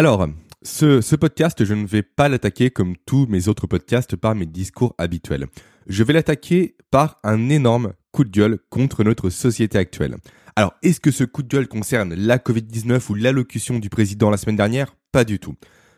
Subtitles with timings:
[0.00, 0.26] Alors,
[0.62, 4.94] ce, podcast, je ne vais pas l'attaquer comme tous mes autres podcasts par mes discours
[4.96, 5.46] habituels.
[5.88, 10.16] Je vais l'attaquer par un énorme coup de gueule contre notre société actuelle.
[10.56, 14.38] Alors, est-ce que ce coup de gueule concerne la Covid-19 ou l'allocution du président la
[14.38, 14.96] semaine dernière?
[15.12, 15.56] Pas du tout.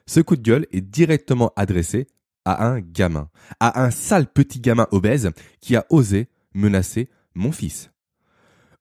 [0.09, 2.09] Ce coup de gueule est directement adressé
[2.45, 3.29] à un gamin,
[3.61, 5.31] à un sale petit gamin obèse
[5.61, 7.93] qui a osé menacer mon fils.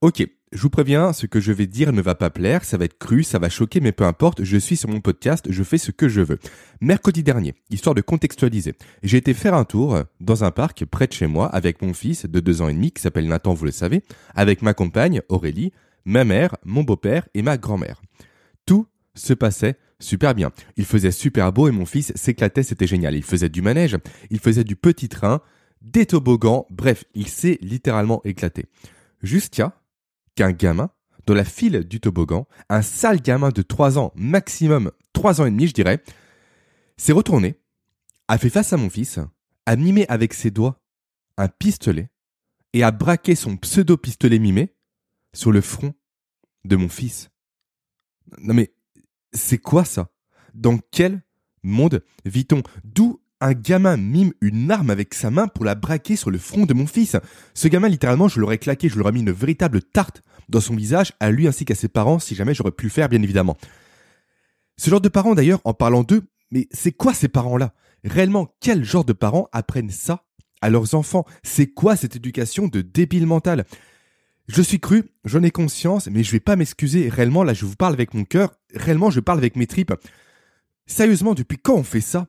[0.02, 2.86] Ok, je vous préviens, ce que je vais dire ne va pas plaire, ça va
[2.86, 5.78] être cru, ça va choquer, mais peu importe, je suis sur mon podcast, je fais
[5.78, 6.40] ce que je veux.
[6.82, 11.14] Mercredi dernier, histoire de contextualiser, j'ai été faire un tour dans un parc près de
[11.14, 13.72] chez moi avec mon fils de deux ans et demi qui s'appelle Nathan, vous le
[13.72, 14.04] savez,
[14.36, 15.72] avec ma compagne Aurélie,
[16.04, 18.02] ma mère, mon beau-père et ma grand-mère.
[18.66, 20.52] Tout se passait super bien.
[20.76, 23.16] Il faisait super beau et mon fils s'éclatait, c'était génial.
[23.16, 23.98] Il faisait du manège,
[24.30, 25.42] il faisait du petit train,
[25.82, 28.66] des toboggans, bref, il s'est littéralement éclaté.
[29.22, 29.81] Jusqu'à
[30.36, 30.90] qu'un gamin,
[31.26, 35.52] dans la file du toboggan, un sale gamin de 3 ans, maximum 3 ans et
[35.52, 36.04] demi, je dirais,
[36.98, 37.60] s'est retourné,
[38.28, 39.20] a fait face à mon fils,
[39.66, 40.82] a mimé avec ses doigts
[41.38, 42.10] un pistolet
[42.74, 44.76] et a braqué son pseudo-pistolet mimé
[45.34, 45.94] sur le front
[46.66, 47.30] de mon fils.
[48.40, 48.74] Non mais,
[49.34, 50.12] c'est quoi ça?
[50.54, 51.24] Dans quel
[51.64, 52.64] monde vit-on?
[52.84, 56.66] D'où un gamin mime une arme avec sa main pour la braquer sur le front
[56.66, 57.18] de mon fils.
[57.54, 60.76] Ce gamin, littéralement, je l'aurais claqué, je lui aurais mis une véritable tarte dans son
[60.76, 63.58] visage, à lui ainsi qu'à ses parents, si jamais j'aurais pu le faire, bien évidemment.
[64.78, 67.74] Ce genre de parents, d'ailleurs, en parlant d'eux, mais c'est quoi ces parents-là?
[68.04, 70.24] Réellement, quel genre de parents apprennent ça
[70.62, 71.26] à leurs enfants?
[71.44, 73.66] C'est quoi cette éducation de débile mental
[74.48, 77.10] Je suis cru, j'en ai conscience, mais je vais pas m'excuser.
[77.10, 78.54] Réellement, là, je vous parle avec mon cœur.
[78.74, 79.94] Réellement, je parle avec mes tripes.
[80.88, 82.28] Sérieusement, depuis quand on fait ça?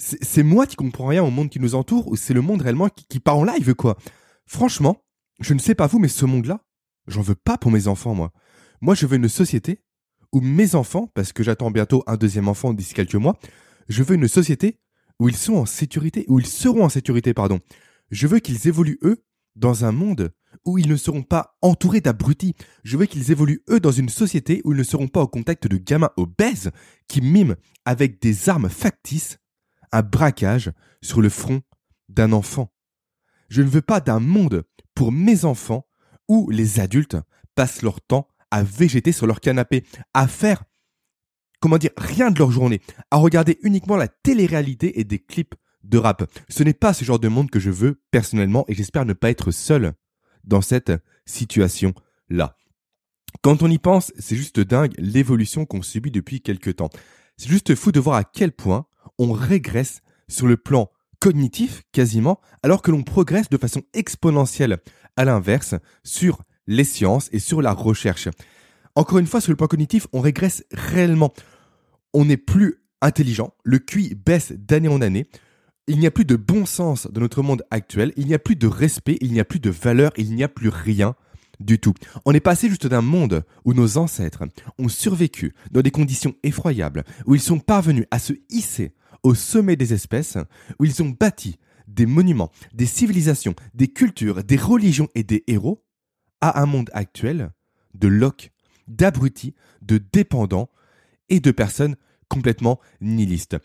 [0.00, 2.88] C'est moi qui comprends rien au monde qui nous entoure ou c'est le monde réellement
[2.88, 3.96] qui, part en live quoi
[4.46, 5.04] Franchement,
[5.40, 6.64] je ne sais pas vous, mais ce monde-là,
[7.06, 8.32] j'en veux pas pour mes enfants moi.
[8.80, 9.82] Moi, je veux une société
[10.32, 13.38] où mes enfants, parce que j'attends bientôt un deuxième enfant d'ici quelques mois,
[13.88, 14.80] je veux une société
[15.18, 17.60] où ils sont en sécurité, où ils seront en sécurité, pardon.
[18.10, 19.22] Je veux qu'ils évoluent eux
[19.54, 20.32] dans un monde
[20.64, 22.54] où ils ne seront pas entourés d'abrutis.
[22.84, 25.66] Je veux qu'ils évoluent eux dans une société où ils ne seront pas au contact
[25.66, 26.70] de gamins obèses
[27.06, 29.39] qui miment avec des armes factices
[29.92, 31.62] un braquage sur le front
[32.08, 32.72] d'un enfant.
[33.48, 34.64] Je ne veux pas d'un monde
[34.94, 35.86] pour mes enfants
[36.28, 37.16] où les adultes
[37.54, 39.84] passent leur temps à végéter sur leur canapé,
[40.14, 40.64] à faire,
[41.60, 42.80] comment dire, rien de leur journée,
[43.10, 46.30] à regarder uniquement la télé-réalité et des clips de rap.
[46.48, 49.30] Ce n'est pas ce genre de monde que je veux personnellement et j'espère ne pas
[49.30, 49.94] être seul
[50.44, 50.92] dans cette
[51.26, 52.56] situation-là.
[53.42, 56.90] Quand on y pense, c'est juste dingue l'évolution qu'on subit depuis quelques temps.
[57.36, 58.86] C'est juste fou de voir à quel point
[59.18, 60.90] on régresse sur le plan
[61.20, 64.78] cognitif quasiment, alors que l'on progresse de façon exponentielle
[65.16, 68.28] à l'inverse sur les sciences et sur la recherche.
[68.94, 71.32] Encore une fois, sur le plan cognitif, on régresse réellement.
[72.14, 75.26] On n'est plus intelligent, le QI baisse d'année en année,
[75.86, 78.56] il n'y a plus de bon sens dans notre monde actuel, il n'y a plus
[78.56, 81.14] de respect, il n'y a plus de valeur, il n'y a plus rien
[81.60, 81.94] du tout.
[82.24, 84.44] On est passé juste d'un monde où nos ancêtres
[84.78, 89.76] ont survécu dans des conditions effroyables, où ils sont parvenus à se hisser au sommet
[89.76, 90.38] des espèces,
[90.78, 95.84] où ils ont bâti des monuments, des civilisations, des cultures, des religions et des héros,
[96.40, 97.50] à un monde actuel
[97.94, 98.50] de loques,
[98.88, 100.70] d'abrutis, de dépendants
[101.28, 101.96] et de personnes
[102.28, 103.56] complètement nihilistes.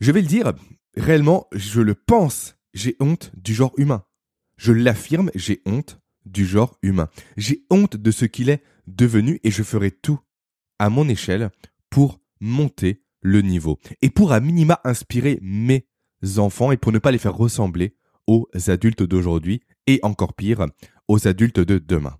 [0.00, 0.52] Je vais le dire,
[0.96, 4.04] réellement, je le pense, j'ai honte du genre humain.
[4.56, 7.08] Je l'affirme, j'ai honte du genre humain.
[7.36, 10.18] J'ai honte de ce qu'il est devenu et je ferai tout
[10.78, 11.50] à mon échelle
[11.90, 15.86] pour monter le niveau et pour à minima inspirer mes
[16.36, 17.96] enfants et pour ne pas les faire ressembler
[18.26, 20.66] aux adultes d'aujourd'hui et encore pire
[21.08, 22.18] aux adultes de demain.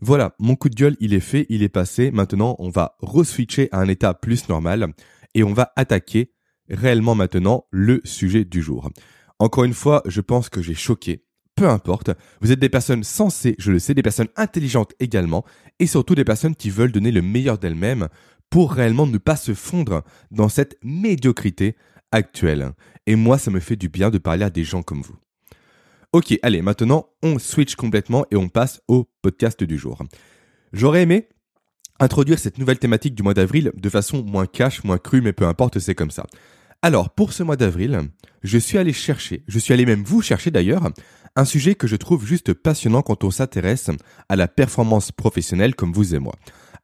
[0.00, 2.10] Voilà, mon coup de gueule, il est fait, il est passé.
[2.10, 4.92] Maintenant, on va reswitcher à un état plus normal
[5.34, 6.32] et on va attaquer
[6.68, 8.90] réellement maintenant le sujet du jour.
[9.38, 11.24] Encore une fois, je pense que j'ai choqué.
[11.56, 12.10] Peu importe,
[12.40, 15.44] vous êtes des personnes sensées, je le sais, des personnes intelligentes également,
[15.78, 18.08] et surtout des personnes qui veulent donner le meilleur d'elles-mêmes
[18.50, 21.76] pour réellement ne pas se fondre dans cette médiocrité
[22.12, 22.72] actuelle.
[23.06, 25.16] Et moi, ça me fait du bien de parler à des gens comme vous.
[26.12, 30.02] Ok, allez, maintenant, on switch complètement et on passe au podcast du jour.
[30.72, 31.28] J'aurais aimé
[32.00, 35.46] introduire cette nouvelle thématique du mois d'avril de façon moins cash, moins crue, mais peu
[35.46, 36.26] importe, c'est comme ça.
[36.84, 38.10] Alors, pour ce mois d'avril,
[38.42, 40.90] je suis allé chercher, je suis allé même vous chercher d'ailleurs,
[41.34, 43.88] un sujet que je trouve juste passionnant quand on s'intéresse
[44.28, 46.34] à la performance professionnelle comme vous et moi.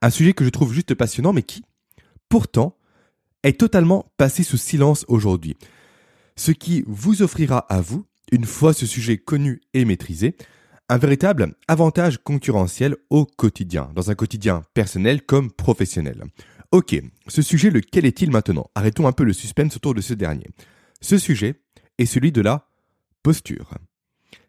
[0.01, 1.63] Un sujet que je trouve juste passionnant, mais qui,
[2.29, 2.75] pourtant,
[3.43, 5.55] est totalement passé sous silence aujourd'hui.
[6.35, 10.35] Ce qui vous offrira à vous, une fois ce sujet connu et maîtrisé,
[10.89, 16.23] un véritable avantage concurrentiel au quotidien, dans un quotidien personnel comme professionnel.
[16.71, 16.95] Ok,
[17.27, 18.69] ce sujet, lequel est-il maintenant?
[18.75, 20.47] Arrêtons un peu le suspense autour de ce dernier.
[21.01, 21.61] Ce sujet
[21.97, 22.69] est celui de la
[23.23, 23.71] posture.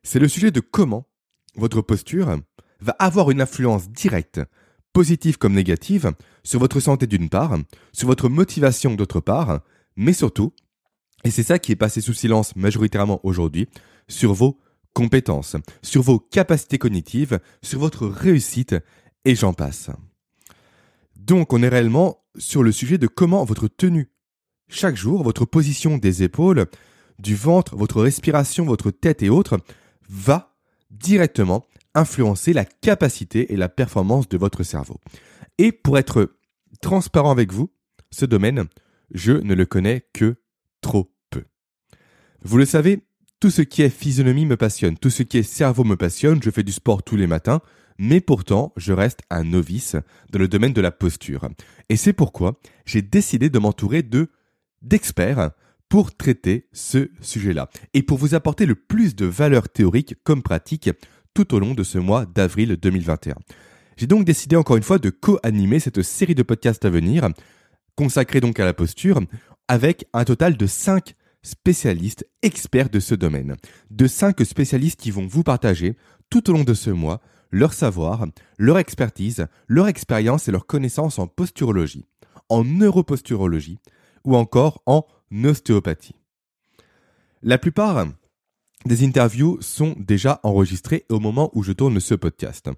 [0.04, 1.08] C'est le sujet de comment
[1.56, 2.38] votre posture
[2.80, 4.40] va avoir une influence directe,
[4.92, 6.12] positive comme négative,
[6.44, 7.58] sur votre santé d'une part,
[7.92, 9.60] sur votre motivation d'autre part,
[9.96, 10.52] mais surtout,
[11.24, 13.68] et c'est ça qui est passé sous silence majoritairement aujourd'hui,
[14.06, 14.60] sur vos
[14.92, 18.76] compétences, sur vos capacités cognitives, sur votre réussite,
[19.24, 19.90] et j'en passe.
[21.26, 24.10] Donc on est réellement sur le sujet de comment votre tenue,
[24.68, 26.66] chaque jour, votre position des épaules,
[27.20, 29.60] du ventre, votre respiration, votre tête et autres,
[30.08, 30.56] va
[30.90, 34.98] directement influencer la capacité et la performance de votre cerveau.
[35.58, 36.34] Et pour être
[36.80, 37.70] transparent avec vous,
[38.10, 38.64] ce domaine,
[39.12, 40.36] je ne le connais que
[40.80, 41.44] trop peu.
[42.42, 43.06] Vous le savez,
[43.38, 46.50] tout ce qui est physionomie me passionne, tout ce qui est cerveau me passionne, je
[46.50, 47.60] fais du sport tous les matins,
[48.02, 49.94] mais pourtant je reste un novice
[50.32, 51.48] dans le domaine de la posture.
[51.88, 54.28] Et c'est pourquoi j'ai décidé de m'entourer de
[54.82, 55.52] d'experts
[55.88, 60.90] pour traiter ce sujet-là et pour vous apporter le plus de valeur théorique comme pratique
[61.32, 63.36] tout au long de ce mois d'avril 2021.
[63.96, 67.28] J'ai donc décidé encore une fois de co-animer cette série de podcasts à venir,
[67.94, 69.20] consacrée donc à la posture,
[69.68, 73.54] avec un total de 5 spécialistes experts de ce domaine.
[73.90, 75.94] De 5 spécialistes qui vont vous partager
[76.30, 77.20] tout au long de ce mois
[77.52, 78.26] leur savoir,
[78.58, 82.06] leur expertise, leur expérience et leur connaissance en posturologie,
[82.48, 83.78] en neuroposturologie
[84.24, 85.06] ou encore en
[85.44, 86.16] ostéopathie.
[87.42, 88.06] La plupart
[88.86, 92.68] des interviews sont déjà enregistrées au moment où je tourne ce podcast.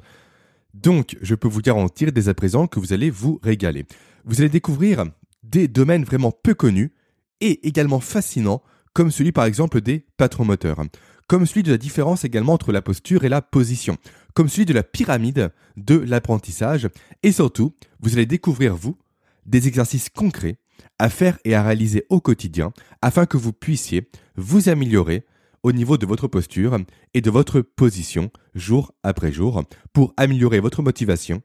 [0.74, 3.86] Donc, je peux vous garantir dès à présent que vous allez vous régaler.
[4.24, 5.04] Vous allez découvrir
[5.42, 6.92] des domaines vraiment peu connus
[7.40, 8.62] et également fascinants,
[8.92, 10.82] comme celui par exemple des patrons moteurs,
[11.28, 13.98] comme celui de la différence également entre la posture et la position,
[14.34, 16.88] comme celui de la pyramide de l'apprentissage,
[17.22, 18.98] et surtout, vous allez découvrir, vous,
[19.46, 20.56] des exercices concrets
[20.98, 22.72] à faire et à réaliser au quotidien
[23.02, 25.24] afin que vous puissiez vous améliorer
[25.62, 26.78] au niveau de votre posture
[27.14, 31.42] et de votre position jour après jour pour améliorer votre motivation,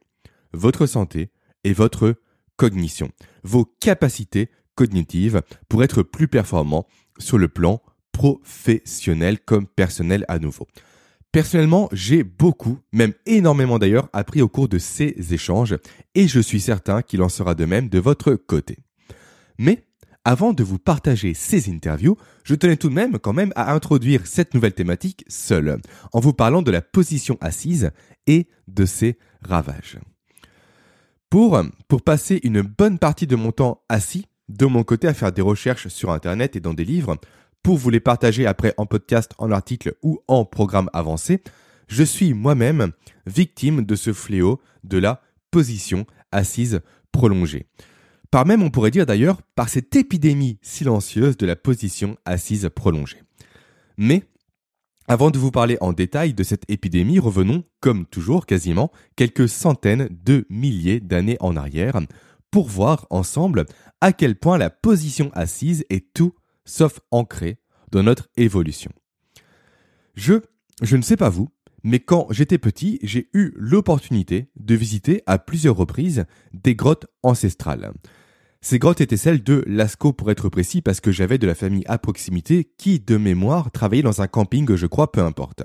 [0.54, 1.32] votre santé
[1.64, 2.16] et votre
[2.58, 3.10] cognition,
[3.44, 6.86] vos capacités cognitives pour être plus performant
[7.18, 7.82] sur le plan
[8.12, 10.68] professionnel comme personnel à nouveau.
[11.32, 15.76] Personnellement, j'ai beaucoup, même énormément d'ailleurs, appris au cours de ces échanges
[16.16, 18.80] et je suis certain qu'il en sera de même de votre côté.
[19.60, 19.84] Mais
[20.26, 24.26] avant de vous partager ces interviews, je tenais tout de même quand même à introduire
[24.26, 25.80] cette nouvelle thématique seule,
[26.14, 27.92] en vous parlant de la position assise
[28.26, 30.00] et de ses ravages.
[31.30, 31.62] Pour,
[32.04, 35.90] passer une bonne partie de mon temps assis, de mon côté à faire des recherches
[35.90, 37.18] sur Internet et dans des livres,
[37.64, 41.42] pour vous les partager après en podcast, en article ou en programme avancé,
[41.88, 42.92] je suis moi-même
[43.26, 45.22] victime de ce fléau de la
[45.52, 47.66] position assise prolongée.
[48.32, 53.24] Par même, on pourrait dire d'ailleurs, par cette épidémie silencieuse de la position assise prolongée.
[53.98, 54.24] Mais,
[55.08, 60.10] avant de vous parler en détail de cette épidémie, revenons, comme toujours quasiment, quelques centaines
[60.24, 62.00] de milliers d'années en arrière,
[62.52, 63.66] pour voir ensemble
[64.00, 66.34] à quel point la position assise est tout
[66.70, 67.58] sauf ancrée
[67.92, 68.92] dans notre évolution.
[70.16, 70.36] Je,
[70.82, 71.50] je ne sais pas vous,
[71.84, 77.92] mais quand j'étais petit, j'ai eu l'opportunité de visiter à plusieurs reprises des grottes ancestrales.
[78.62, 81.86] Ces grottes étaient celles de Lascaux pour être précis parce que j'avais de la famille
[81.88, 85.64] à proximité qui, de mémoire, travaillait dans un camping, je crois, peu importe.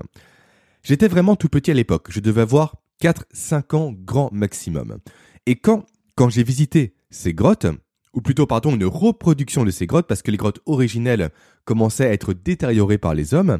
[0.81, 4.99] J'étais vraiment tout petit à l'époque, je devais avoir 4-5 ans grand maximum.
[5.45, 7.67] Et quand, quand j'ai visité ces grottes,
[8.15, 11.29] ou plutôt pardon, une reproduction de ces grottes parce que les grottes originelles
[11.65, 13.59] commençaient à être détériorées par les hommes,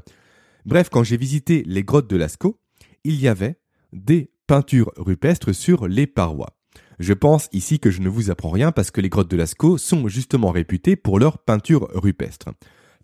[0.66, 2.60] bref, quand j'ai visité les grottes de Lascaux,
[3.04, 3.60] il y avait
[3.94, 6.58] des peintures rupestres sur les parois.
[7.00, 9.78] Je pense ici que je ne vous apprends rien parce que les grottes de Lascaux
[9.78, 12.50] sont justement réputées pour leurs peintures rupestres.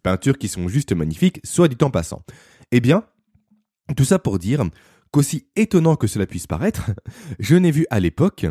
[0.02, 2.24] Peintures qui sont juste magnifiques, soit dit en passant.
[2.72, 3.04] Eh bien,
[3.98, 4.64] tout ça pour dire
[5.12, 6.92] qu'aussi étonnant que cela puisse paraître,
[7.40, 8.46] je n'ai vu à l'époque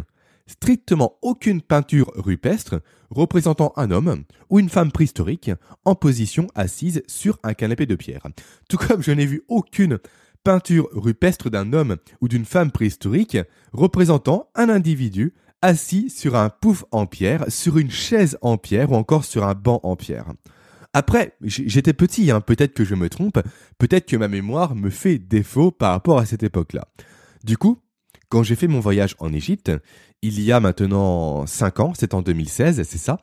[0.51, 2.81] strictement aucune peinture rupestre
[3.11, 5.51] représentant un homme ou une femme préhistorique
[5.85, 8.27] en position assise sur un canapé de pierre.
[8.69, 9.99] Tout comme je n'ai vu aucune
[10.43, 13.39] peinture rupestre d'un homme ou d'une femme préhistorique
[13.73, 18.95] représentant un individu assis sur un pouf en pierre, sur une chaise en pierre ou
[18.95, 20.33] encore sur un banc en pierre.
[20.93, 23.39] Après, j'étais petit, hein, peut-être que je me trompe,
[23.79, 26.89] peut-être que ma mémoire me fait défaut par rapport à cette époque-là.
[27.45, 27.79] Du coup,
[28.31, 29.71] quand j'ai fait mon voyage en Égypte,
[30.23, 33.19] il y a maintenant 5 ans, c'est en 2016, c'est ça,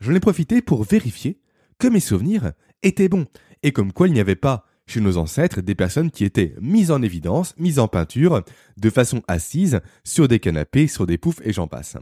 [0.00, 1.40] j'en ai profité pour vérifier
[1.78, 3.26] que mes souvenirs étaient bons
[3.62, 6.90] et comme quoi il n'y avait pas chez nos ancêtres des personnes qui étaient mises
[6.90, 8.42] en évidence, mises en peinture,
[8.76, 11.96] de façon assise, sur des canapés, sur des poufs et j'en passe.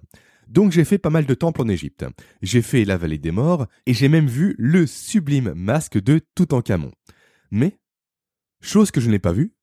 [0.47, 2.07] Donc j'ai fait pas mal de temples en Égypte.
[2.41, 6.93] J'ai fait la vallée des morts et j'ai même vu le sublime masque de Toutankhamon.
[7.51, 7.77] Mais,
[8.61, 9.56] chose que je n'ai pas vue,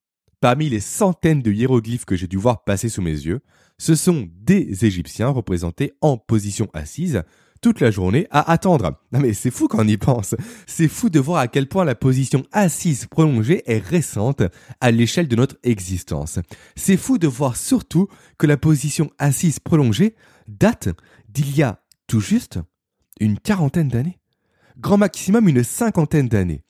[0.44, 3.40] parmi les centaines de hiéroglyphes que j'ai dû voir passer sous mes yeux,
[3.78, 7.22] ce sont des Égyptiens représentés en position assise
[7.62, 9.00] toute la journée à attendre.
[9.10, 10.34] Non mais c'est fou quand on y pense.
[10.66, 14.42] C'est fou de voir à quel point la position assise prolongée est récente
[14.82, 16.38] à l'échelle de notre existence.
[16.76, 20.14] C'est fou de voir surtout que la position assise prolongée
[20.46, 20.90] date
[21.30, 22.58] d'il y a tout juste
[23.18, 24.18] une quarantaine d'années.
[24.78, 26.64] Grand maximum une cinquantaine d'années.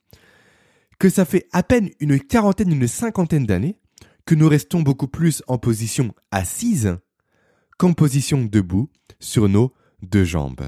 [1.05, 3.79] Que ça fait à peine une quarantaine, une cinquantaine d'années
[4.25, 6.97] que nous restons beaucoup plus en position assise
[7.77, 8.89] qu'en position debout
[9.21, 10.67] sur nos deux jambes.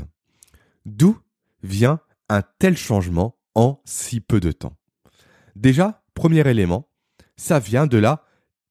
[0.84, 1.18] D'où
[1.62, 4.76] vient un tel changement en si peu de temps?
[5.54, 6.90] Déjà, premier élément,
[7.38, 8.22] ça vient de la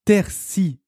[0.05, 0.79] terci...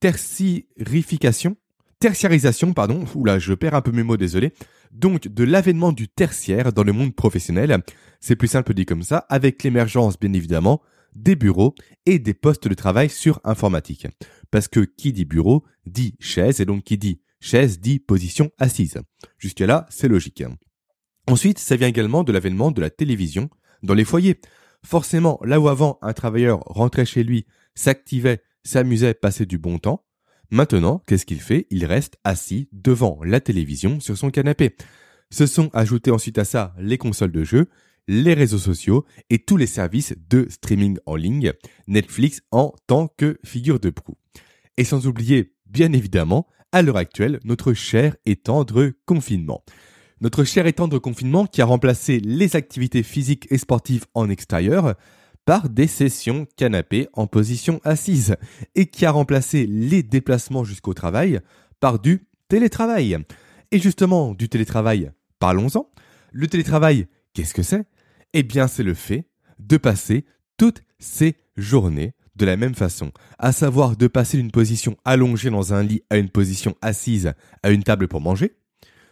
[0.00, 1.56] tertiarification,
[2.00, 4.52] tertiarisation, pardon, oula, je perds un peu mes mots, désolé,
[4.90, 7.82] donc de l'avènement du tertiaire dans le monde professionnel,
[8.20, 10.82] c'est plus simple dit comme ça, avec l'émergence bien évidemment
[11.14, 11.74] des bureaux
[12.06, 14.06] et des postes de travail sur informatique.
[14.50, 18.98] Parce que qui dit bureau dit chaise, et donc qui dit chaise dit position assise.
[19.38, 20.42] Jusqu'à-là, c'est logique.
[21.26, 23.50] Ensuite, ça vient également de l'avènement de la télévision
[23.82, 24.40] dans les foyers.
[24.84, 30.04] Forcément, là où avant un travailleur rentrait chez lui, s'activait, s'amusait, passait du bon temps,
[30.50, 31.66] maintenant, qu'est-ce qu'il fait?
[31.70, 34.76] Il reste assis devant la télévision sur son canapé.
[35.30, 37.68] Se sont ajoutés ensuite à ça les consoles de jeux,
[38.08, 41.52] les réseaux sociaux et tous les services de streaming en ligne,
[41.86, 44.16] Netflix en tant que figure de proue.
[44.76, 49.64] Et sans oublier, bien évidemment, à l'heure actuelle notre cher et tendre confinement.
[50.20, 54.94] Notre cher et tendre confinement qui a remplacé les activités physiques et sportives en extérieur
[55.50, 58.36] par des sessions canapé en position assise
[58.76, 61.40] et qui a remplacé les déplacements jusqu'au travail
[61.80, 63.18] par du télétravail.
[63.72, 65.90] Et justement, du télétravail, parlons-en.
[66.30, 67.82] Le télétravail, qu'est-ce que c'est?
[68.32, 69.26] Eh bien, c'est le fait
[69.58, 70.24] de passer
[70.56, 75.74] toutes ces journées de la même façon, à savoir de passer d'une position allongée dans
[75.74, 77.32] un lit à une position assise
[77.64, 78.54] à une table pour manger,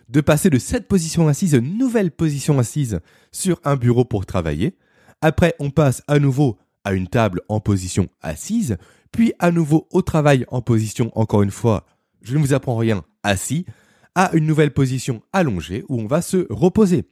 [0.08, 3.00] de passer de cette position assise à une nouvelle position assise
[3.32, 4.76] sur un bureau pour travailler,
[5.22, 8.76] après on passe à nouveau à une table en position assise,
[9.12, 11.86] puis à nouveau au travail en position, encore une fois,
[12.22, 13.66] je ne vous apprends rien, assis,
[14.14, 17.04] à une nouvelle position allongée où on va se reposer.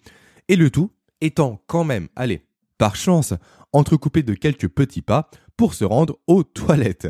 [0.49, 2.43] Et le tout étant quand même, allez,
[2.79, 3.35] par chance,
[3.73, 7.09] entrecoupé de quelques petits pas pour se rendre aux toilettes.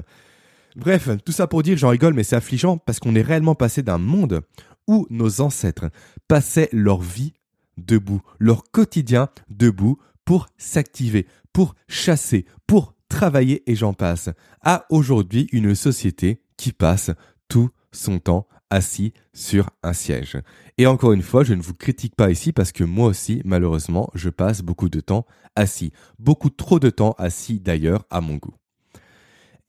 [0.76, 3.82] Bref, tout ça pour dire, j'en rigole, mais c'est affligeant parce qu'on est réellement passé
[3.82, 4.42] d'un monde
[4.86, 5.90] où nos ancêtres
[6.28, 7.32] passaient leur vie
[7.78, 14.28] debout, leur quotidien debout pour s'activer, pour chasser, pour travailler et j'en passe,
[14.62, 17.10] à aujourd'hui une société qui passe
[17.48, 20.38] tout son temps assis sur un siège.
[20.76, 24.10] Et encore une fois, je ne vous critique pas ici parce que moi aussi, malheureusement,
[24.14, 25.92] je passe beaucoup de temps assis.
[26.18, 28.54] Beaucoup trop de temps assis d'ailleurs à mon goût.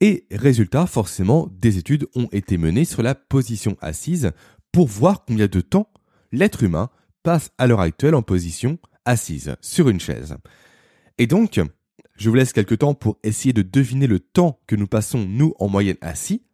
[0.00, 4.32] Et résultat, forcément, des études ont été menées sur la position assise
[4.72, 5.90] pour voir combien de temps
[6.32, 6.90] l'être humain
[7.22, 10.36] passe à l'heure actuelle en position assise sur une chaise.
[11.16, 11.60] Et donc,
[12.16, 15.54] je vous laisse quelques temps pour essayer de deviner le temps que nous passons, nous,
[15.58, 16.44] en moyenne assis.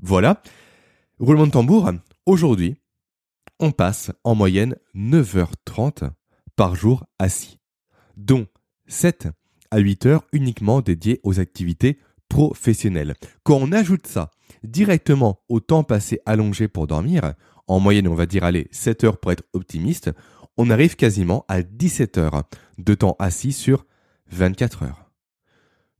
[0.00, 0.42] Voilà.
[1.20, 1.90] Roulement de tambour,
[2.26, 2.74] aujourd'hui,
[3.60, 6.10] on passe en moyenne 9h30
[6.56, 7.60] par jour assis,
[8.16, 8.46] dont
[8.88, 9.28] 7
[9.70, 13.14] à 8 heures uniquement dédiées aux activités professionnelles.
[13.44, 14.30] Quand on ajoute ça
[14.64, 17.34] directement au temps passé allongé pour dormir,
[17.68, 20.10] en moyenne on va dire allez 7 heures pour être optimiste,
[20.62, 22.44] on arrive quasiment à 17 heures
[22.78, 23.84] de temps assis sur
[24.30, 25.10] 24 heures.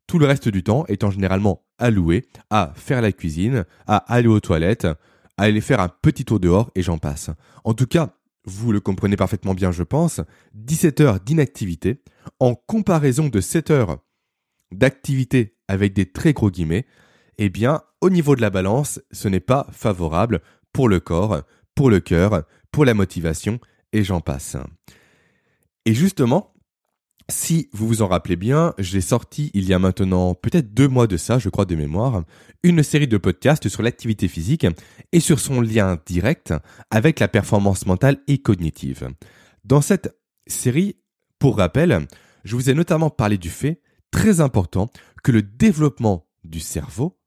[0.07, 4.39] Tout le reste du temps étant généralement alloué à faire la cuisine, à aller aux
[4.39, 4.95] toilettes, à
[5.37, 7.31] aller faire un petit tour dehors et j'en passe.
[7.65, 8.15] En tout cas,
[8.45, 10.21] vous le comprenez parfaitement bien, je pense,
[10.55, 12.01] 17 heures d'inactivité
[12.39, 13.99] en comparaison de 7 heures
[14.71, 16.87] d'activité avec des très gros guillemets,
[17.39, 20.41] eh bien, au niveau de la balance, ce n'est pas favorable
[20.73, 21.43] pour le corps,
[21.75, 23.59] pour le cœur, pour la motivation
[23.93, 24.57] et j'en passe.
[25.85, 26.53] Et justement,
[27.29, 31.07] si vous vous en rappelez bien, j'ai sorti il y a maintenant peut-être deux mois
[31.07, 32.25] de ça, je crois de mémoire,
[32.63, 34.67] une série de podcasts sur l'activité physique
[35.13, 36.53] et sur son lien direct
[36.91, 39.09] avec la performance mentale et cognitive.
[39.65, 40.97] Dans cette série,
[41.39, 42.07] pour rappel,
[42.45, 43.81] je vous ai notamment parlé du fait,
[44.11, 44.91] très important,
[45.23, 47.19] que le développement du cerveau,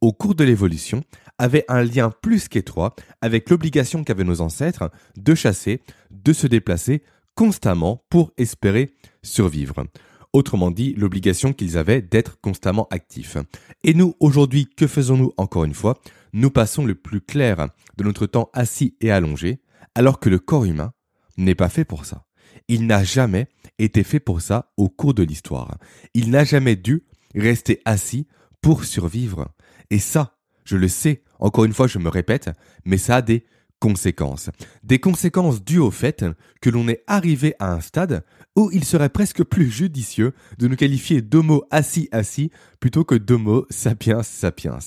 [0.00, 1.02] au cours de l'évolution,
[1.38, 7.02] avait un lien plus qu'étroit avec l'obligation qu'avaient nos ancêtres de chasser, de se déplacer,
[7.34, 9.84] constamment pour espérer survivre.
[10.32, 13.38] autrement dit l'obligation qu'ils avaient d'être constamment actifs.
[13.82, 16.00] Et nous, aujourd'hui, que faisons-nous encore une fois?
[16.32, 19.60] Nous passons le plus clair de notre temps assis et allongé,
[19.94, 20.92] alors que le corps humain
[21.38, 22.26] n'est pas fait pour ça.
[22.68, 25.78] Il n'a jamais été fait pour ça au cours de l'histoire.
[26.14, 28.26] Il n'a jamais dû rester assis
[28.60, 29.48] pour survivre.
[29.90, 32.50] Et ça, je le sais, encore une fois, je me répète,
[32.84, 33.46] mais ça a des
[33.78, 34.50] conséquences.
[34.82, 36.24] Des conséquences dues au fait
[36.60, 38.24] que l'on est arrivé à un stade
[38.56, 43.66] où il serait presque plus judicieux de nous qualifier d'homo assis assis plutôt que d'homo
[43.70, 44.78] sapiens sapiens.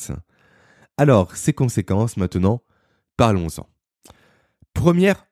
[0.97, 2.61] Alors, ces conséquences maintenant,
[3.17, 3.67] parlons-en.
[4.73, 5.27] Première,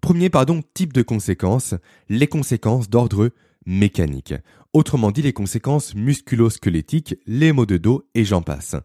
[0.00, 1.74] premier pardon, type de conséquences,
[2.08, 3.30] les conséquences d'ordre
[3.66, 4.34] mécanique.
[4.72, 8.76] Autrement dit, les conséquences musculo-squelettiques, les maux de dos et j'en passe.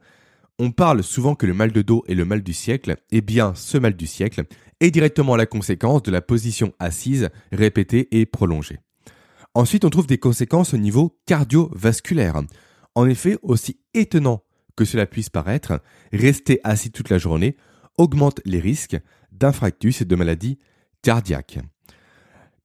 [0.60, 3.22] On parle souvent que le mal de dos est le mal du siècle, et eh
[3.22, 4.46] bien ce mal du siècle
[4.80, 8.80] est directement la conséquence de la position assise, répétée et prolongée.
[9.54, 12.42] Ensuite, on trouve des conséquences au niveau cardiovasculaire.
[12.96, 14.44] En effet, aussi étonnant
[14.76, 17.56] que cela puisse paraître, rester assis toute la journée
[17.98, 18.98] augmente les risques
[19.32, 20.58] d'infarctus et de maladies
[21.04, 21.60] cardiaques.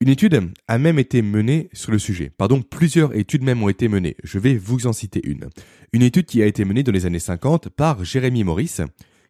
[0.02, 2.32] Une étude a même été menée sur le sujet.
[2.36, 4.16] Pardon, plusieurs études même ont été menées.
[4.24, 5.48] Je vais vous en citer une.
[5.92, 8.80] Une étude qui a été menée dans les années 50 par Jérémy Maurice,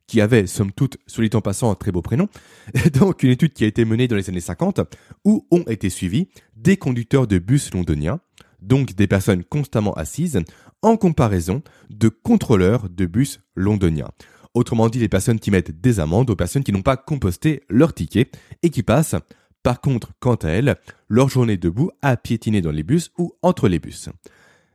[0.06, 2.26] qui avait, somme toute, sur en passant, un très beau prénom.
[2.94, 4.80] Donc, une étude qui a été menée dans les années 50,
[5.26, 8.20] où ont été suivis des conducteurs de bus londoniens,
[8.62, 10.40] donc des personnes constamment assises,
[10.80, 11.60] en comparaison
[11.90, 14.08] de contrôleurs de bus londoniens.
[14.54, 17.92] Autrement dit, les personnes qui mettent des amendes aux personnes qui n'ont pas composté leur
[17.92, 18.30] ticket
[18.62, 19.16] et qui passent
[19.62, 20.76] par contre, quant à elles,
[21.08, 24.08] leur journée debout a piétiné dans les bus ou entre les bus.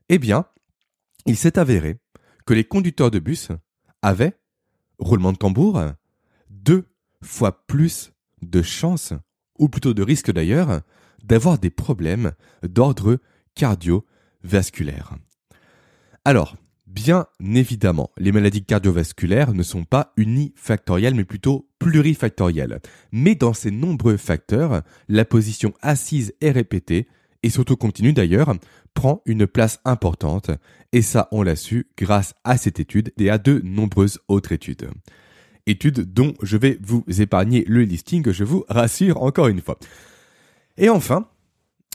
[0.09, 0.45] Eh bien,
[1.25, 1.97] il s'est avéré
[2.45, 3.49] que les conducteurs de bus
[4.01, 4.37] avaient,
[4.99, 5.81] roulement de tambour,
[6.49, 6.85] deux
[7.21, 9.13] fois plus de chances,
[9.59, 10.81] ou plutôt de risques d'ailleurs,
[11.23, 12.31] d'avoir des problèmes
[12.63, 13.19] d'ordre
[13.55, 15.15] cardiovasculaire.
[16.23, 16.55] Alors,
[16.87, 22.79] Bien évidemment, les maladies cardiovasculaires ne sont pas unifactorielles mais plutôt plurifactorielles.
[23.11, 27.07] Mais dans ces nombreux facteurs, la position assise et répétée,
[27.43, 28.55] et surtout continue d'ailleurs,
[28.93, 30.49] prend une place importante.
[30.93, 34.89] Et ça, on l'a su grâce à cette étude et à de nombreuses autres études.
[35.65, 39.77] Études dont je vais vous épargner le listing, je vous rassure encore une fois.
[40.77, 41.27] Et enfin,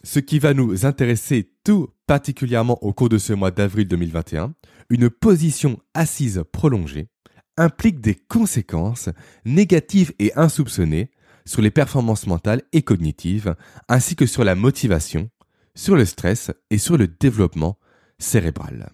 [0.04, 4.52] ce qui va nous intéresser tout particulièrement au cours de ce mois d'avril 2021,
[4.90, 7.08] une position assise prolongée
[7.56, 9.08] implique des conséquences
[9.46, 11.10] négatives et insoupçonnées
[11.46, 13.56] sur les performances mentales et cognitives,
[13.88, 15.30] ainsi que sur la motivation,
[15.74, 17.78] sur le stress et sur le développement
[18.18, 18.90] cérébral.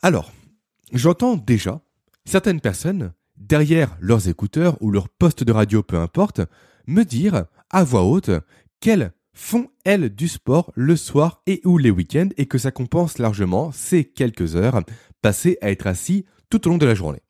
[0.00, 0.32] Alors,
[0.90, 1.82] j'entends déjà
[2.24, 6.40] certaines personnes, derrière leurs écouteurs ou leur poste de radio, peu importe,
[6.86, 8.30] me dire à voix haute
[8.80, 13.18] qu'elles font, elles, du sport le soir et ou les week-ends et que ça compense
[13.18, 14.82] largement ces quelques heures
[15.20, 17.20] passées à être assis tout au long de la journée.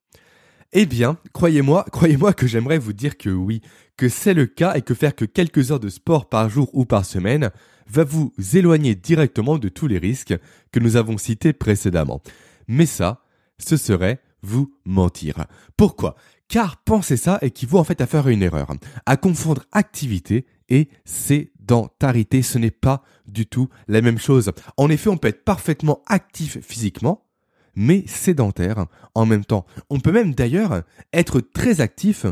[0.73, 3.61] Eh bien, croyez-moi, croyez-moi que j'aimerais vous dire que oui,
[3.97, 6.85] que c'est le cas et que faire que quelques heures de sport par jour ou
[6.85, 7.51] par semaine
[7.87, 10.35] va vous éloigner directement de tous les risques
[10.73, 12.23] que nous avons cités précédemment.
[12.67, 13.25] Mais ça,
[13.59, 15.47] ce serait vous mentir.
[15.77, 16.17] Pourquoi?
[16.49, 18.73] Car penser ça équivaut en fait à faire une erreur,
[19.07, 22.43] à confondre activité et sédentarité.
[22.43, 24.51] Ce n'est pas du tout la même chose.
[24.77, 27.27] En effet, on peut être parfaitement actif physiquement,
[27.75, 29.67] mais sédentaire en même temps.
[29.91, 32.27] On peut même d'ailleurs être très actif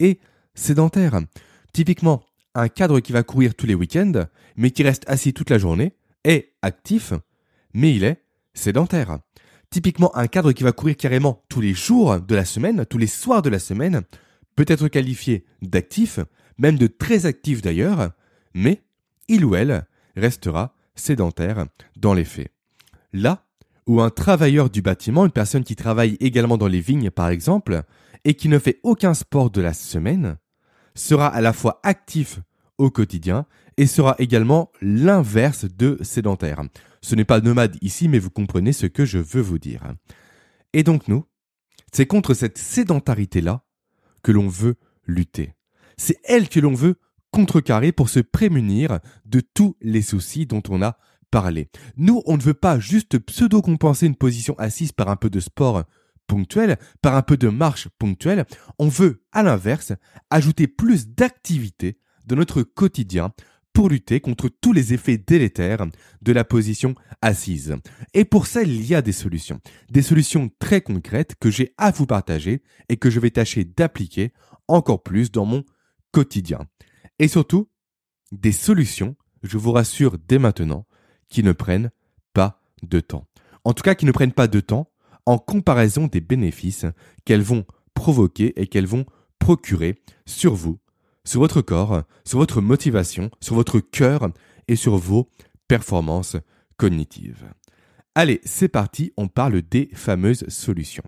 [0.00, 0.20] et
[0.54, 1.20] sédentaire.
[1.72, 2.22] Typiquement,
[2.54, 5.94] un cadre qui va courir tous les week-ends, mais qui reste assis toute la journée,
[6.24, 7.12] est actif,
[7.72, 8.22] mais il est
[8.54, 9.18] sédentaire.
[9.70, 13.08] Typiquement, un cadre qui va courir carrément tous les jours de la semaine, tous les
[13.08, 14.02] soirs de la semaine,
[14.54, 16.20] peut être qualifié d'actif,
[16.58, 18.10] même de très actif d'ailleurs,
[18.54, 18.82] mais
[19.28, 19.86] il ou elle
[20.16, 22.52] restera sédentaire dans les faits.
[23.12, 23.46] Là
[23.86, 27.82] où un travailleur du bâtiment, une personne qui travaille également dans les vignes par exemple,
[28.24, 30.38] et qui ne fait aucun sport de la semaine,
[30.94, 32.40] sera à la fois actif
[32.78, 36.62] au quotidien et sera également l'inverse de sédentaire.
[37.02, 39.82] Ce n'est pas nomade ici, mais vous comprenez ce que je veux vous dire.
[40.72, 41.24] Et donc nous,
[41.92, 43.62] c'est contre cette sédentarité-là
[44.22, 45.52] que l'on veut lutter.
[45.96, 46.96] C'est elle que l'on veut
[47.30, 50.96] contrecarrer pour se prémunir de tous les soucis dont on a
[51.30, 51.68] parlé.
[51.96, 55.82] Nous, on ne veut pas juste pseudo-compenser une position assise par un peu de sport
[56.26, 58.44] ponctuel, par un peu de marche ponctuelle.
[58.78, 59.92] On veut, à l'inverse,
[60.30, 63.32] ajouter plus d'activité dans notre quotidien
[63.72, 65.84] pour lutter contre tous les effets délétères
[66.22, 67.74] de la position assise.
[68.14, 69.60] Et pour ça, il y a des solutions.
[69.90, 74.32] Des solutions très concrètes que j'ai à vous partager et que je vais tâcher d'appliquer
[74.68, 75.64] encore plus dans mon
[76.14, 76.60] quotidien.
[77.18, 77.68] Et surtout,
[78.30, 80.86] des solutions, je vous rassure dès maintenant,
[81.28, 81.90] qui ne prennent
[82.34, 83.26] pas de temps.
[83.64, 84.88] En tout cas, qui ne prennent pas de temps
[85.26, 86.86] en comparaison des bénéfices
[87.24, 89.06] qu'elles vont provoquer et qu'elles vont
[89.40, 90.78] procurer sur vous,
[91.24, 94.30] sur votre corps, sur votre motivation, sur votre cœur
[94.68, 95.28] et sur vos
[95.66, 96.36] performances
[96.76, 97.52] cognitives.
[98.14, 101.02] Allez, c'est parti, on parle des fameuses solutions.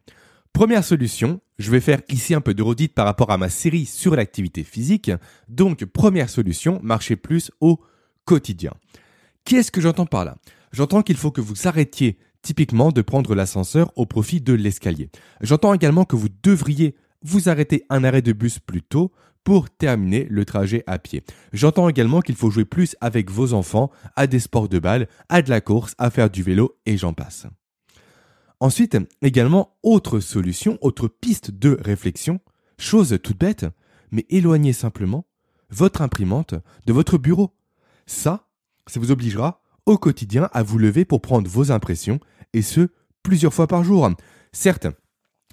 [0.56, 3.84] Première solution, je vais faire ici un peu de redite par rapport à ma série
[3.84, 5.10] sur l'activité physique.
[5.48, 7.78] Donc, première solution, marcher plus au
[8.24, 8.72] quotidien.
[9.44, 10.38] Qu'est-ce que j'entends par là?
[10.72, 15.10] J'entends qu'il faut que vous arrêtiez typiquement de prendre l'ascenseur au profit de l'escalier.
[15.42, 19.12] J'entends également que vous devriez vous arrêter un arrêt de bus plus tôt
[19.44, 21.22] pour terminer le trajet à pied.
[21.52, 25.42] J'entends également qu'il faut jouer plus avec vos enfants à des sports de balle, à
[25.42, 27.46] de la course, à faire du vélo et j'en passe.
[28.60, 32.40] Ensuite, également, autre solution, autre piste de réflexion,
[32.78, 33.66] chose toute bête,
[34.10, 35.26] mais éloignez simplement
[35.70, 36.54] votre imprimante
[36.86, 37.54] de votre bureau.
[38.06, 38.48] Ça,
[38.86, 42.20] ça vous obligera au quotidien à vous lever pour prendre vos impressions
[42.52, 42.88] et ce,
[43.22, 44.08] plusieurs fois par jour.
[44.52, 44.86] Certes,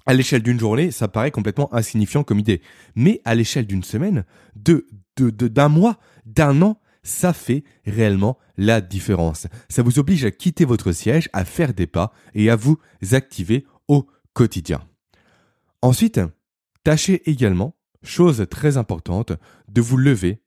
[0.06, 2.60] à l'échelle d'une journée, ça paraît complètement insignifiant comme idée.
[2.94, 4.24] Mais à l'échelle d'une semaine,
[4.56, 4.86] de,
[5.16, 9.46] de, d'un mois, d'un an, ça fait réellement la différence.
[9.68, 12.78] Ça vous oblige à quitter votre siège, à faire des pas et à vous
[13.12, 14.82] activer au quotidien.
[15.82, 16.20] Ensuite,
[16.82, 19.32] tâchez également, chose très importante,
[19.68, 20.40] de vous lever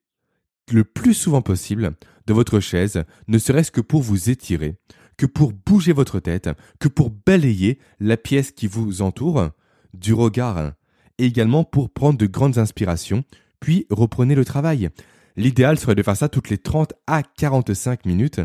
[0.71, 4.75] le plus souvent possible de votre chaise, ne serait-ce que pour vous étirer,
[5.15, 9.51] que pour bouger votre tête, que pour balayer la pièce qui vous entoure
[9.93, 10.73] du regard,
[11.17, 13.23] et également pour prendre de grandes inspirations,
[13.59, 14.89] puis reprenez le travail.
[15.37, 18.41] L'idéal serait de faire ça toutes les 30 à 45 minutes,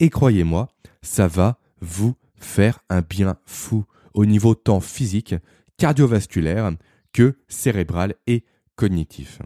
[0.00, 0.68] et croyez-moi,
[1.00, 5.36] ça va vous faire un bien fou au niveau tant physique,
[5.78, 6.72] cardiovasculaire
[7.12, 8.44] que cérébral et
[8.74, 9.38] cognitif.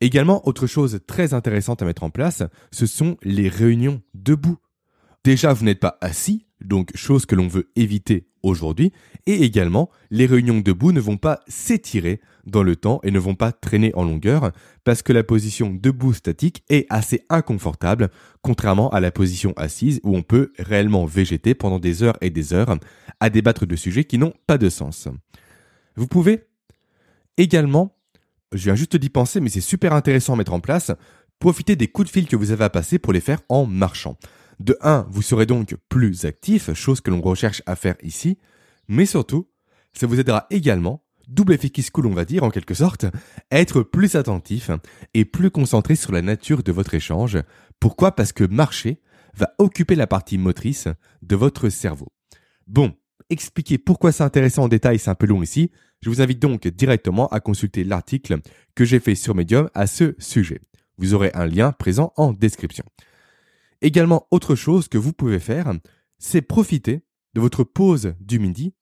[0.00, 4.58] Également, autre chose très intéressante à mettre en place, ce sont les réunions debout.
[5.24, 8.92] Déjà, vous n'êtes pas assis, donc chose que l'on veut éviter aujourd'hui,
[9.26, 13.34] et également, les réunions debout ne vont pas s'étirer dans le temps et ne vont
[13.34, 14.52] pas traîner en longueur,
[14.84, 18.10] parce que la position debout statique est assez inconfortable,
[18.42, 22.52] contrairement à la position assise où on peut réellement végéter pendant des heures et des
[22.52, 22.76] heures
[23.20, 25.08] à débattre de sujets qui n'ont pas de sens.
[25.96, 26.44] Vous pouvez
[27.36, 27.94] également
[28.52, 30.90] je viens juste d'y penser, mais c'est super intéressant à mettre en place.
[31.38, 34.16] Profitez des coups de fil que vous avez à passer pour les faire en marchant.
[34.58, 38.38] De 1, vous serez donc plus actif, chose que l'on recherche à faire ici,
[38.88, 39.48] mais surtout,
[39.92, 43.06] ça vous aidera également, double effet qui coule on va dire en quelque sorte,
[43.50, 44.70] être plus attentif
[45.14, 47.38] et plus concentré sur la nature de votre échange.
[47.78, 48.16] Pourquoi?
[48.16, 49.00] Parce que marcher
[49.36, 50.88] va occuper la partie motrice
[51.22, 52.08] de votre cerveau.
[52.66, 52.94] Bon,
[53.30, 55.70] expliquer pourquoi c'est intéressant en détail, c'est un peu long ici.
[56.02, 58.38] Je vous invite donc directement à consulter l'article
[58.74, 60.60] que j'ai fait sur Medium à ce sujet.
[60.96, 62.84] Vous aurez un lien présent en description.
[63.80, 65.72] Également, autre chose que vous pouvez faire,
[66.18, 67.02] c'est profiter
[67.34, 68.74] de votre pause du midi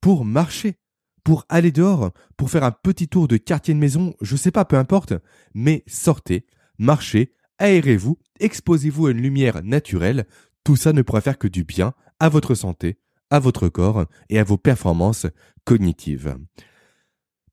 [0.00, 0.76] pour marcher,
[1.24, 4.64] pour aller dehors, pour faire un petit tour de quartier de maison, je sais pas,
[4.64, 5.14] peu importe,
[5.54, 6.46] mais sortez,
[6.78, 10.26] marchez, aérez-vous, exposez-vous à une lumière naturelle,
[10.62, 12.98] tout ça ne pourra faire que du bien à votre santé,
[13.30, 15.26] à votre corps et à vos performances
[15.64, 16.36] cognitives.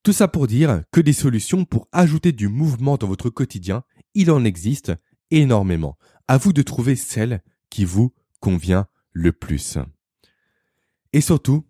[0.03, 3.83] Tout ça pour dire que des solutions pour ajouter du mouvement dans votre quotidien,
[4.15, 4.91] il en existe
[5.29, 5.97] énormément.
[6.27, 9.77] À vous de trouver celle qui vous convient le plus.
[11.13, 11.65] Et surtout,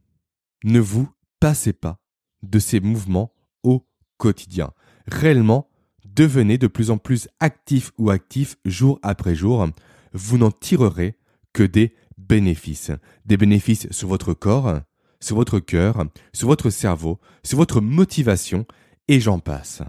[0.64, 1.10] ne vous
[1.42, 2.00] passez pas
[2.44, 3.86] de ces mouvements au
[4.18, 4.72] quotidien.
[5.08, 5.70] Réellement,
[6.06, 9.68] devenez de plus en plus actif ou actif jour après jour.
[10.14, 11.18] Vous n'en tirerez
[11.52, 12.92] que des bénéfices.
[13.26, 14.80] Des bénéfices sur votre corps,
[15.20, 18.66] sur votre cœur, sur votre cerveau, sur votre motivation,
[19.08, 19.82] et j'en passe.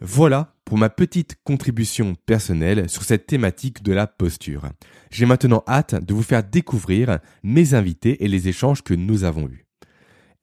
[0.00, 4.68] Voilà pour ma petite contribution personnelle sur cette thématique de la posture.
[5.10, 9.48] J'ai maintenant hâte de vous faire découvrir mes invités et les échanges que nous avons
[9.48, 9.63] eus.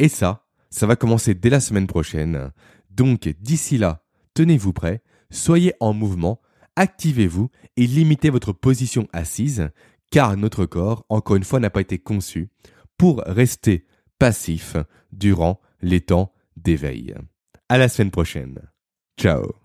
[0.02, 2.52] Et ça, ça va commencer dès la semaine prochaine.
[2.90, 6.42] Donc d'ici là, tenez-vous prêts, soyez en mouvement,
[6.76, 9.70] activez-vous et limitez votre position assise
[10.10, 12.50] car notre corps, encore une fois, n'a pas été conçu
[12.98, 13.86] pour rester
[14.18, 14.76] passif
[15.12, 17.14] durant les temps d'éveil.
[17.70, 18.60] À la semaine prochaine.
[19.20, 19.61] Ciao.